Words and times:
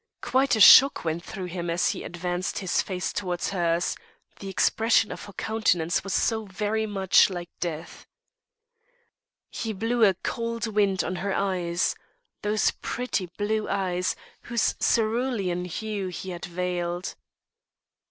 Quite 0.23 0.55
a 0.55 0.59
shock 0.59 1.05
went 1.05 1.23
through 1.23 1.45
him 1.45 1.69
as 1.69 1.89
he 1.89 2.03
advanced 2.03 2.57
his 2.57 2.81
face 2.81 3.13
towards 3.13 3.51
hers, 3.51 3.95
the 4.39 4.49
expression 4.49 5.11
of 5.11 5.25
her 5.25 5.33
countenance 5.33 6.03
was 6.03 6.11
so 6.11 6.45
very 6.45 6.87
much 6.87 7.29
like 7.29 7.51
death. 7.59 8.07
He 9.51 9.73
blew 9.73 10.03
a 10.03 10.15
"cold 10.15 10.65
wind" 10.65 11.03
on 11.03 11.17
her 11.17 11.35
eyes 11.35 11.93
those 12.41 12.71
pretty 12.81 13.27
blue 13.37 13.69
eyes, 13.69 14.15
whose 14.45 14.73
cerulean 14.79 15.65
hue 15.65 16.07
he 16.07 16.31
had 16.31 16.45
veiled. 16.45 17.13